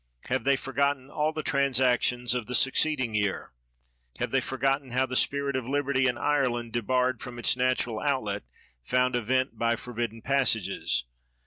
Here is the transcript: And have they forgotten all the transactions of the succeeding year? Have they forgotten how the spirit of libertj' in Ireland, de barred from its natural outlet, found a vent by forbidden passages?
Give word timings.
And 0.23 0.29
have 0.31 0.43
they 0.45 0.55
forgotten 0.55 1.11
all 1.11 1.31
the 1.31 1.43
transactions 1.43 2.33
of 2.33 2.47
the 2.47 2.55
succeeding 2.55 3.13
year? 3.13 3.53
Have 4.17 4.31
they 4.31 4.41
forgotten 4.41 4.89
how 4.89 5.05
the 5.05 5.15
spirit 5.15 5.55
of 5.55 5.65
libertj' 5.65 6.09
in 6.09 6.17
Ireland, 6.17 6.71
de 6.73 6.81
barred 6.81 7.21
from 7.21 7.37
its 7.37 7.55
natural 7.55 7.99
outlet, 7.99 8.41
found 8.81 9.15
a 9.15 9.21
vent 9.21 9.59
by 9.59 9.75
forbidden 9.75 10.23
passages? 10.23 11.03